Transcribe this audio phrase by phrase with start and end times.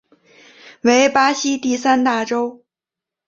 [0.81, 2.65] 为巴西第三大州。